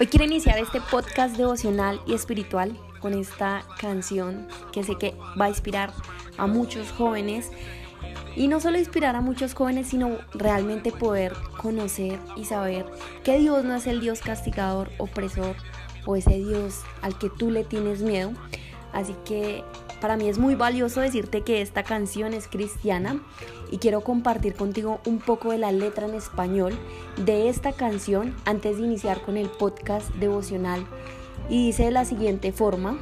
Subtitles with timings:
[0.00, 5.46] Hoy quiero iniciar este podcast devocional y espiritual con esta canción que sé que va
[5.46, 5.92] a inspirar
[6.36, 7.50] a muchos jóvenes
[8.36, 12.86] y no solo inspirar a muchos jóvenes, sino realmente poder conocer y saber
[13.24, 15.56] que Dios no es el Dios castigador, opresor
[16.06, 18.30] o ese Dios al que tú le tienes miedo.
[18.92, 19.64] Así que
[20.00, 23.20] para mí es muy valioso decirte que esta canción es cristiana
[23.70, 26.78] y quiero compartir contigo un poco de la letra en español
[27.16, 30.86] de esta canción antes de iniciar con el podcast devocional.
[31.48, 32.98] Y dice de la siguiente forma,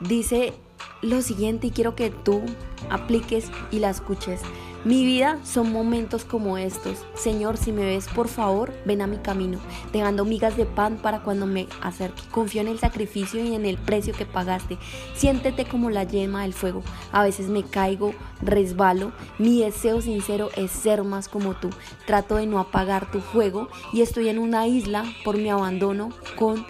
[0.00, 0.54] dice
[1.02, 2.42] lo siguiente y quiero que tú
[2.90, 4.40] apliques y la escuches.
[4.88, 7.04] Mi vida son momentos como estos.
[7.14, 9.58] Señor, si me ves, por favor, ven a mi camino,
[9.92, 12.22] dejando migas de pan para cuando me acerque.
[12.30, 14.78] Confío en el sacrificio y en el precio que pagaste.
[15.14, 16.82] Siéntete como la yema del fuego.
[17.12, 19.12] A veces me caigo, resbalo.
[19.38, 21.68] Mi deseo sincero es ser más como tú.
[22.06, 26.64] Trato de no apagar tu fuego y estoy en una isla por mi abandono con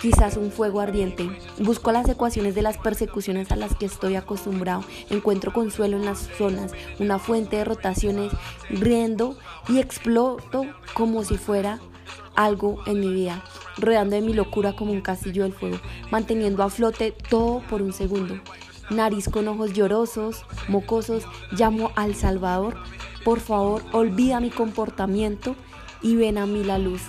[0.00, 1.28] quizás un fuego ardiente.
[1.58, 4.84] Busco las ecuaciones de las persecuciones a las que estoy acostumbrado.
[5.10, 8.32] Encuentro consuelo en las zonas, una fuente de rotaciones,
[8.70, 9.36] riendo
[9.68, 11.80] y exploto como si fuera
[12.34, 13.42] algo en mi vida,
[13.78, 15.78] rodeando de mi locura como un castillo del fuego,
[16.10, 18.40] manteniendo a flote todo por un segundo.
[18.90, 22.76] Nariz con ojos llorosos, mocosos, llamo al Salvador.
[23.24, 25.56] Por favor, olvida mi comportamiento
[26.00, 27.02] y ven a mí la luz.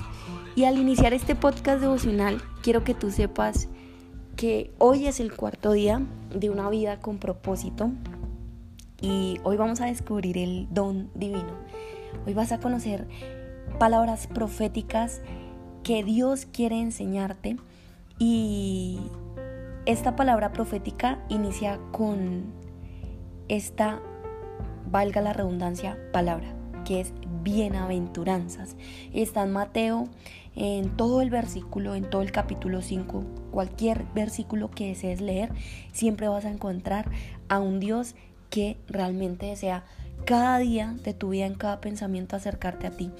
[0.56, 3.70] Y al iniciar este podcast devocional, quiero que tú sepas
[4.36, 6.02] que hoy es el cuarto día
[6.34, 7.92] de una vida con propósito
[9.02, 11.58] y hoy vamos a descubrir el don divino.
[12.26, 13.08] Hoy vas a conocer
[13.78, 15.22] palabras proféticas
[15.84, 17.58] que Dios quiere enseñarte
[18.18, 19.00] y
[19.86, 22.54] esta palabra profética inicia con
[23.48, 24.02] esta,
[24.92, 26.54] valga la redundancia, palabra,
[26.86, 28.76] que es bienaventuranzas.
[29.14, 30.10] Está en Mateo
[30.56, 35.52] en todo el versículo, en todo el capítulo 5, cualquier versículo que desees leer,
[35.94, 37.10] siempre vas a encontrar
[37.48, 38.16] a un Dios
[38.50, 39.84] que realmente desea
[40.26, 43.12] cada día de tu vida, en cada pensamiento, acercarte a ti.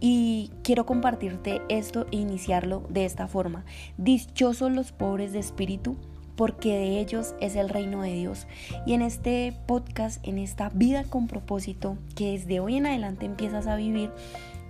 [0.00, 3.64] Y quiero compartirte esto e iniciarlo de esta forma.
[3.96, 5.96] Dichosos los pobres de espíritu,
[6.36, 8.46] porque de ellos es el reino de Dios.
[8.86, 13.66] Y en este podcast, en esta vida con propósito que desde hoy en adelante empiezas
[13.66, 14.10] a vivir,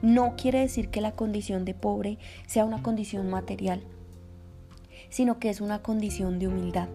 [0.03, 3.83] no quiere decir que la condición de pobre sea una condición material,
[5.09, 6.89] sino que es una condición de humildad,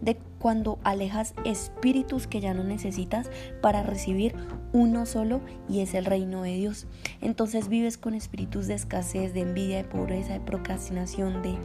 [0.00, 4.34] de cuando alejas espíritus que ya no necesitas para recibir
[4.72, 6.86] uno solo y es el reino de Dios.
[7.20, 11.56] Entonces vives con espíritus de escasez, de envidia, de pobreza, de procrastinación, de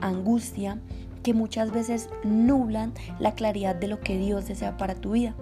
[0.00, 0.78] angustia,
[1.26, 5.34] que muchas veces nublan la claridad de lo que Dios desea para tu vida.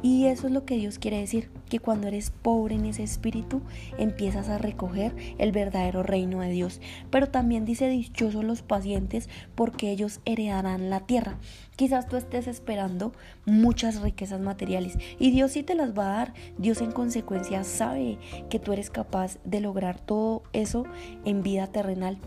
[0.00, 3.60] Y eso es lo que Dios quiere decir, que cuando eres pobre en ese espíritu,
[3.98, 6.80] empiezas a recoger el verdadero reino de Dios.
[7.10, 11.36] Pero también dice dichosos los pacientes porque ellos heredarán la tierra.
[11.76, 13.12] Quizás tú estés esperando
[13.44, 16.34] muchas riquezas materiales y Dios sí te las va a dar.
[16.56, 18.16] Dios en consecuencia sabe
[18.48, 20.84] que tú eres capaz de lograr todo eso
[21.26, 22.18] en vida terrenal.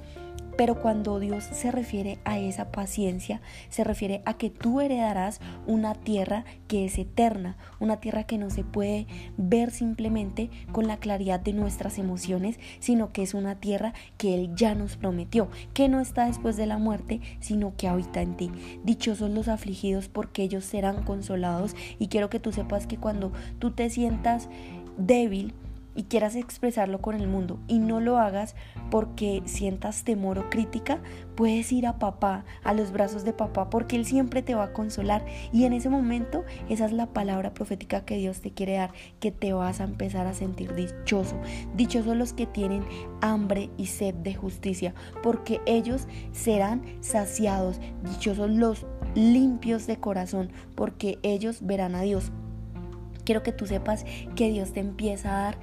[0.61, 5.95] Pero cuando Dios se refiere a esa paciencia, se refiere a que tú heredarás una
[5.95, 11.39] tierra que es eterna, una tierra que no se puede ver simplemente con la claridad
[11.39, 15.99] de nuestras emociones, sino que es una tierra que Él ya nos prometió, que no
[15.99, 18.51] está después de la muerte, sino que habita en ti.
[18.83, 23.71] Dichosos los afligidos porque ellos serán consolados y quiero que tú sepas que cuando tú
[23.71, 24.47] te sientas
[24.95, 25.55] débil,
[25.95, 28.55] y quieras expresarlo con el mundo y no lo hagas
[28.89, 30.99] porque sientas temor o crítica,
[31.35, 34.73] puedes ir a papá, a los brazos de papá, porque él siempre te va a
[34.73, 38.91] consolar y en ese momento esa es la palabra profética que Dios te quiere dar,
[39.19, 41.39] que te vas a empezar a sentir dichoso.
[41.75, 42.85] Dichosos los que tienen
[43.21, 44.93] hambre y sed de justicia,
[45.23, 47.79] porque ellos serán saciados.
[48.03, 48.85] Dichosos los
[49.15, 52.31] limpios de corazón, porque ellos verán a Dios.
[53.23, 54.05] Quiero que tú sepas
[54.35, 55.57] que Dios te empieza a dar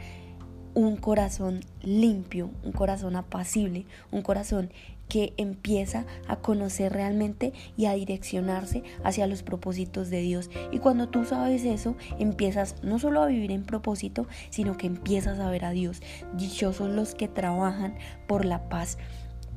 [0.79, 4.71] un corazón limpio, un corazón apacible, un corazón
[5.09, 10.51] que empieza a conocer realmente y a direccionarse hacia los propósitos de Dios.
[10.71, 15.41] Y cuando tú sabes eso, empiezas no solo a vivir en propósito, sino que empiezas
[15.41, 16.01] a ver a Dios.
[16.35, 17.97] Dichosos los que trabajan
[18.29, 18.99] por la paz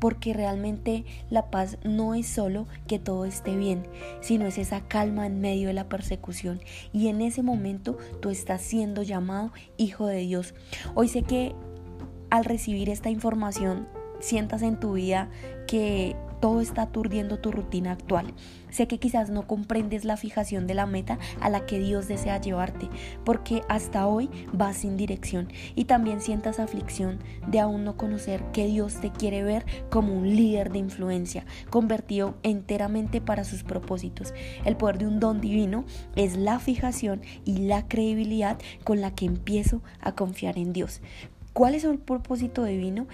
[0.02, 3.84] porque realmente la paz no es solo que todo esté bien,
[4.20, 6.60] sino es esa calma en medio de la persecución.
[6.92, 10.56] Y en ese momento tú estás siendo llamado hijo de Dios.
[10.96, 11.54] Hoy sé que
[12.32, 13.88] al recibir esta información
[14.20, 15.30] sientas en tu vida
[15.68, 18.34] que todo está aturdiendo tu rutina actual.
[18.70, 22.42] Sé que quizás no comprendes la fijación de la meta a la que Dios desea
[22.42, 22.90] llevarte,
[23.24, 28.66] porque hasta hoy vas sin dirección y también sientas aflicción de aún no conocer que
[28.66, 34.34] Dios te quiere ver como un líder de influencia, convertido enteramente para sus propósitos.
[34.66, 35.86] El poder de un don divino
[36.16, 41.02] es la fijación y la credibilidad con la que empiezo a confiar en Dios.
[41.54, 43.08] ¿Cuál es el propósito divino?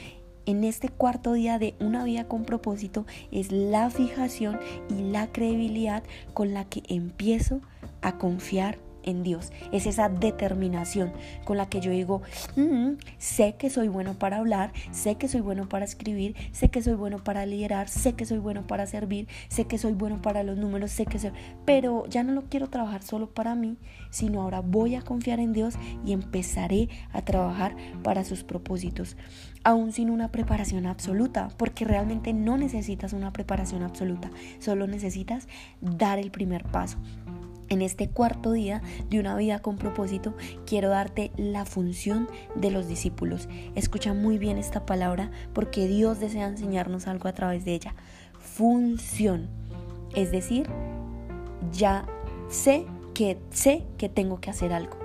[0.48, 4.60] En este cuarto día de una vida con propósito es la fijación
[4.90, 6.04] y la credibilidad
[6.34, 7.62] con la que empiezo
[8.02, 9.52] a confiar en Dios.
[9.72, 11.14] Es esa determinación
[11.46, 12.22] con la que yo digo,
[12.56, 16.82] mm, sé que soy bueno para hablar, sé que soy bueno para escribir, sé que
[16.82, 20.44] soy bueno para liderar, sé que soy bueno para servir, sé que soy bueno para
[20.44, 21.32] los números, sé que soy...
[21.66, 23.78] Pero ya no lo quiero trabajar solo para mí,
[24.10, 25.76] sino ahora voy a confiar en Dios
[26.06, 29.16] y empezaré a trabajar para sus propósitos
[29.68, 35.50] aún sin una preparación absoluta, porque realmente no necesitas una preparación absoluta, solo necesitas
[35.82, 36.98] dar el primer paso.
[37.70, 40.34] En este cuarto día de una vida con propósito,
[40.66, 43.50] quiero darte la función de los discípulos.
[43.76, 47.96] Escucha muy bien esta palabra porque Dios desea enseñarnos algo a través de ella.
[48.40, 49.50] Función.
[50.16, 50.68] Es decir,
[51.72, 52.06] ya
[52.50, 54.98] sé que sé que tengo que hacer algo.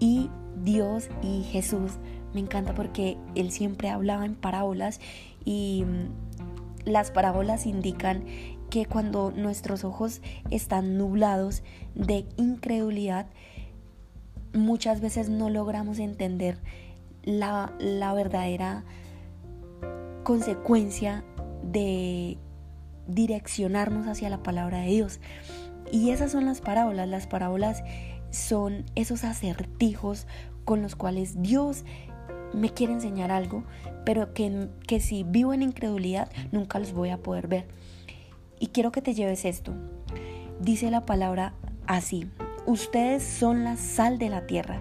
[0.00, 0.28] Y
[0.64, 1.92] Dios y Jesús
[2.34, 5.00] me encanta porque él siempre hablaba en parábolas
[5.44, 8.24] y mm, las parábolas indican
[8.70, 10.20] que cuando nuestros ojos
[10.50, 11.62] están nublados
[11.94, 13.26] de incredulidad,
[14.52, 16.58] muchas veces no logramos entender
[17.22, 18.84] la, la verdadera
[20.22, 21.24] consecuencia
[21.62, 22.38] de
[23.06, 25.20] direccionarnos hacia la palabra de Dios.
[25.92, 27.08] Y esas son las parábolas.
[27.08, 27.82] Las parábolas
[28.30, 30.26] son esos acertijos
[30.64, 31.84] con los cuales Dios
[32.52, 33.64] me quiere enseñar algo,
[34.04, 37.66] pero que, que si vivo en incredulidad nunca los voy a poder ver.
[38.58, 39.72] Y quiero que te lleves esto.
[40.60, 41.52] Dice la palabra
[41.86, 42.30] así,
[42.66, 44.80] ustedes son la sal de la tierra.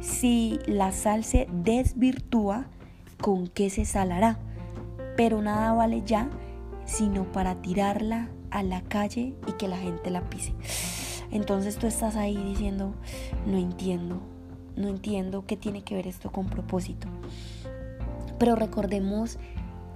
[0.00, 2.66] Si la sal se desvirtúa,
[3.20, 4.38] ¿con qué se salará?
[5.16, 6.30] Pero nada vale ya
[6.84, 10.52] sino para tirarla a la calle y que la gente la pise.
[11.30, 12.94] Entonces tú estás ahí diciendo,
[13.46, 14.20] no entiendo,
[14.76, 17.08] no entiendo qué tiene que ver esto con propósito.
[18.38, 19.38] Pero recordemos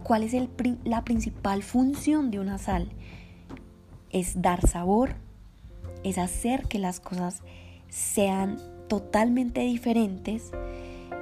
[0.06, 0.37] cuál es
[0.85, 2.93] la principal función de una sal.
[4.11, 5.17] Es dar sabor,
[6.05, 7.43] es hacer que las cosas
[7.88, 8.56] sean
[8.87, 10.53] totalmente diferentes.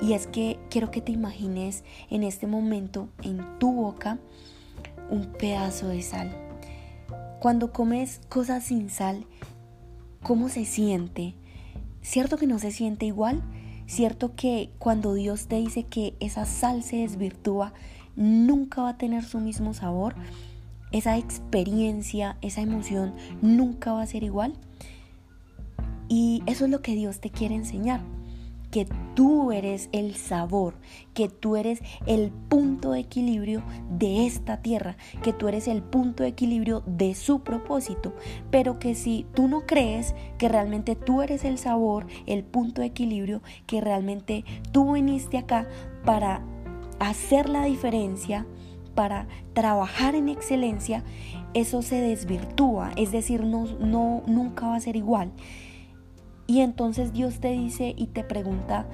[0.02, 4.18] Y es que quiero que te imagines en este momento en tu boca
[5.08, 6.36] un pedazo de sal.
[7.40, 9.24] Cuando comes cosas sin sal,
[10.22, 11.32] ¿cómo se siente?
[12.02, 13.42] ¿Cierto que no se siente igual?
[13.86, 17.72] ¿Cierto que cuando Dios te dice que esa sal se desvirtúa,
[18.16, 20.14] nunca va a tener su mismo sabor?
[20.92, 24.54] Esa experiencia, esa emoción nunca va a ser igual.
[26.08, 28.00] Y eso es lo que Dios te quiere enseñar
[28.74, 30.74] que tú eres el sabor,
[31.14, 36.24] que tú eres el punto de equilibrio de esta tierra, que tú eres el punto
[36.24, 38.12] de equilibrio de su propósito,
[38.50, 42.88] pero que si tú no crees que realmente tú eres el sabor, el punto de
[42.88, 45.68] equilibrio, que realmente tú viniste acá
[46.04, 46.42] para
[46.98, 48.46] hacer la diferencia,
[48.94, 51.04] para trabajar en excelencia,
[51.52, 55.32] eso se desvirtúa, es decir, no, no nunca va a ser igual.
[56.46, 58.86] Y entonces Dios te dice y te pregunta,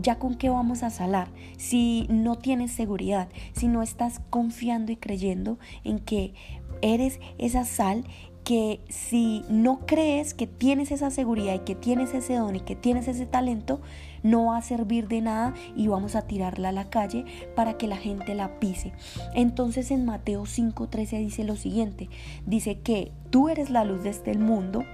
[0.00, 1.28] ¿ya con qué vamos a salar?
[1.56, 6.34] Si no tienes seguridad, si no estás confiando y creyendo en que
[6.80, 8.04] eres esa sal
[8.44, 12.74] que si no crees que tienes esa seguridad y que tienes ese don y que
[12.74, 13.80] tienes ese talento,
[14.22, 17.86] no va a servir de nada y vamos a tirarla a la calle para que
[17.86, 18.92] la gente la pise.
[19.34, 22.08] Entonces en Mateo 5:13 dice lo siguiente,
[22.46, 24.84] dice que tú eres la luz de este mundo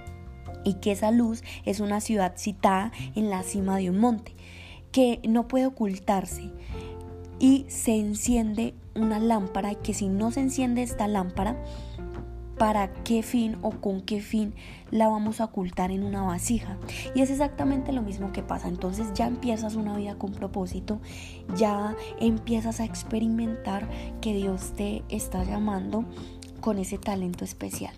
[0.63, 4.35] y que esa luz es una ciudad citada en la cima de un monte,
[4.91, 6.51] que no puede ocultarse
[7.39, 11.55] y se enciende una lámpara y que si no se enciende esta lámpara,
[12.59, 14.53] ¿para qué fin o con qué fin
[14.91, 16.77] la vamos a ocultar en una vasija?
[17.15, 18.67] Y es exactamente lo mismo que pasa.
[18.67, 20.99] Entonces ya empiezas una vida con propósito,
[21.55, 23.87] ya empiezas a experimentar
[24.21, 26.05] que Dios te está llamando
[26.59, 27.93] con ese talento especial.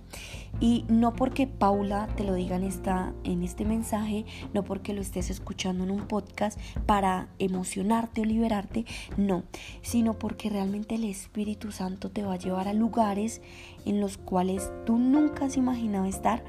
[0.60, 5.01] Y no porque Paula te lo diga en, esta, en este mensaje, no porque lo
[5.01, 8.86] estés escuchando en un podcast para emocionarte o liberarte,
[9.18, 9.44] no,
[9.82, 13.41] sino porque realmente el Espíritu Santo te va a llevar a lugares
[13.86, 16.44] en los cuales tú nunca has imaginado estar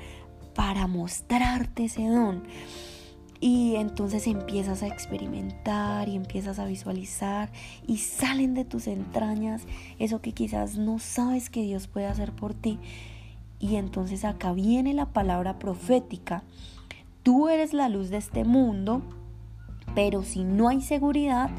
[0.55, 2.43] para mostrarte ese don.
[3.45, 7.51] Y entonces empiezas a experimentar y empiezas a visualizar
[7.89, 9.63] y salen de tus entrañas
[9.99, 12.79] eso que quizás no sabes que Dios puede hacer por ti.
[13.59, 16.45] Y entonces acá viene la palabra profética.
[17.25, 19.03] Tú eres la luz de este mundo,
[19.93, 21.51] pero si no hay seguridad,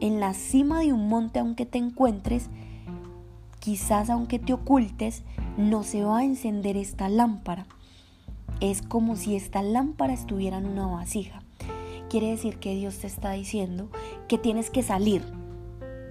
[0.00, 2.48] en la cima de un monte aunque te encuentres,
[3.60, 5.24] quizás aunque te ocultes,
[5.58, 7.66] no se va a encender esta lámpara.
[8.62, 11.42] Es como si esta lámpara estuviera en una vasija.
[12.08, 13.90] Quiere decir que Dios te está diciendo
[14.28, 15.24] que tienes que salir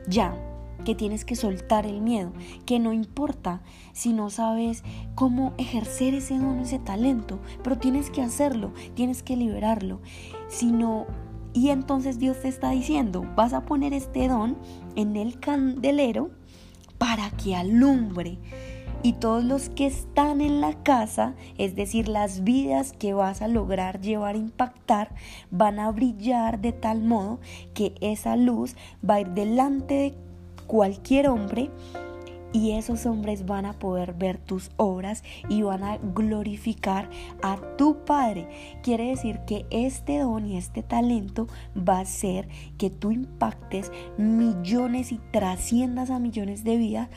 [0.06, 0.36] ya,
[0.84, 2.34] que tienes que soltar el miedo,
[2.66, 3.62] que no importa
[3.94, 4.84] si no sabes
[5.16, 10.02] cómo ejercer ese don, ese talento, pero tienes que hacerlo, tienes que liberarlo.
[10.50, 11.06] sino
[11.54, 14.58] y entonces Dios te está diciendo, vas a poner este don
[14.98, 16.32] en el candelero
[16.98, 18.40] para que alumbre
[19.04, 23.48] y todos los que están en la casa, es decir, las vidas que vas a
[23.48, 25.16] lograr llevar a impactar,
[25.50, 27.40] van a brillar de tal modo
[27.74, 28.76] que esa luz
[29.08, 30.14] va a ir delante de
[30.68, 31.70] cualquier hombre
[32.54, 37.10] y esos hombres van a poder ver tus obras y van a glorificar
[37.42, 38.48] a tu Padre.
[38.84, 45.12] Quiere decir que este don y este talento va a hacer que tú impactes millones
[45.12, 47.10] y trasciendas a millones de vidas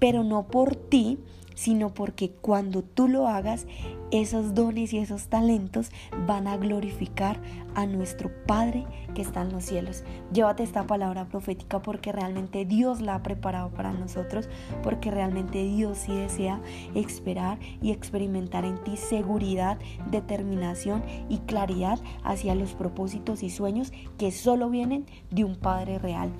[0.00, 1.20] pero no por ti,
[1.54, 3.66] sino porque cuando tú lo hagas,
[4.10, 5.90] esos dones y esos talentos
[6.26, 7.38] van a glorificar
[7.74, 10.02] a nuestro Padre que está en los cielos.
[10.32, 14.48] Llévate esta palabra profética porque realmente Dios la ha preparado para nosotros,
[14.82, 16.62] porque realmente Dios sí desea
[16.94, 19.78] esperar y experimentar en ti seguridad,
[20.10, 26.32] determinación y claridad hacia los propósitos y sueños que solo vienen de un Padre real.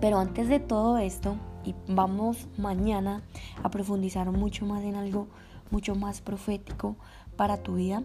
[0.00, 3.22] Pero antes de todo esto, y vamos mañana
[3.62, 5.28] a profundizar mucho más en algo
[5.70, 6.96] mucho más profético
[7.36, 8.02] para tu vida,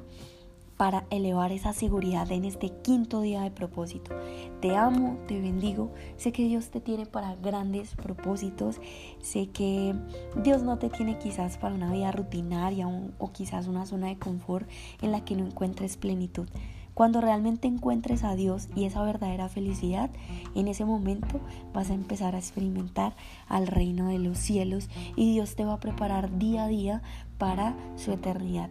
[0.77, 4.13] para elevar esa seguridad en este quinto día de propósito.
[4.59, 8.81] Te amo, te bendigo, sé que Dios te tiene para grandes propósitos,
[9.21, 9.95] sé que
[10.43, 14.69] Dios no te tiene quizás para una vida rutinaria o, quizás una zona de confort
[15.01, 16.47] en la que no encuentres plenitud.
[16.95, 20.09] Cuando realmente encuentres a Dios y esa verdadera felicidad,
[20.55, 21.41] en ese momento
[21.73, 23.17] vas a empezar a experimentar
[23.49, 27.01] al reino de los cielos y Dios te va a preparar día a día
[27.37, 28.69] para su eternidad.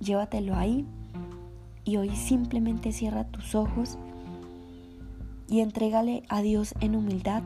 [0.00, 0.84] Llévatelo ahí
[1.84, 3.96] y hoy simplemente cierra tus ojos
[5.48, 7.44] y entrégale a Dios en humildad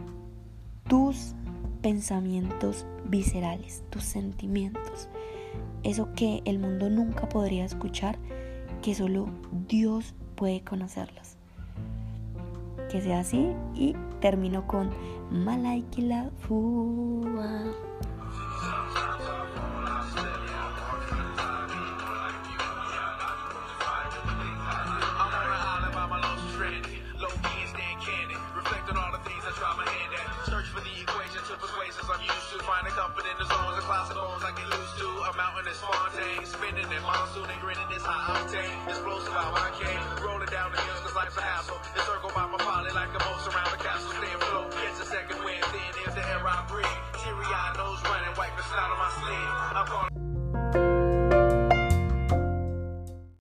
[0.88, 1.34] tus
[1.82, 5.10] pensamientos viscerales, tus sentimientos,
[5.82, 8.18] eso que el mundo nunca podría escuchar
[8.84, 9.28] que solo
[9.66, 11.36] Dios puede conocerlos.
[12.90, 14.90] Que sea así y termino con
[15.30, 17.64] Malaikila Fua.